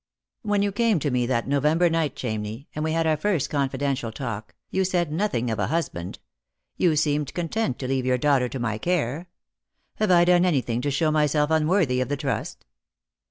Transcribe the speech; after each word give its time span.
"When 0.51 0.63
you 0.63 0.71
came 0.71 0.97
to 0.97 1.11
me 1.11 1.27
that 1.27 1.47
November 1.47 1.87
night, 1.87 2.15
Chamney, 2.15 2.65
and 2.73 2.83
we 2.83 2.93
had 2.93 3.05
our 3.05 3.15
first 3.15 3.51
confidential 3.51 4.11
talk, 4.11 4.55
you 4.71 4.83
said 4.83 5.11
nothing 5.11 5.51
of 5.51 5.59
a 5.59 5.67
husband; 5.67 6.17
you 6.75 6.95
seemed 6.95 7.35
content 7.35 7.77
to 7.77 7.87
leave 7.87 8.07
your 8.07 8.17
daughter 8.17 8.49
to 8.49 8.57
my 8.59 8.79
care. 8.79 9.29
Have 9.97 10.09
I 10.09 10.25
done 10.25 10.43
anything 10.43 10.81
to 10.81 10.89
show 10.89 11.11
myself 11.11 11.51
unworthy 11.51 12.01
of 12.01 12.09
the 12.09 12.17
trust 12.17 12.65